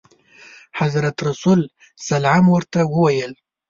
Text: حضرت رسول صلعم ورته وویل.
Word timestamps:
حضرت 0.79 1.15
رسول 1.29 1.59
صلعم 2.07 2.45
ورته 2.55 2.79
وویل. 2.93 3.31